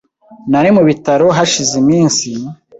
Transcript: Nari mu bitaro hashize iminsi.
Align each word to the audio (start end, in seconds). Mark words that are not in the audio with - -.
Nari 0.51 0.69
mu 0.75 0.81
bitaro 0.89 1.27
hashize 1.37 1.73
iminsi. 1.83 2.27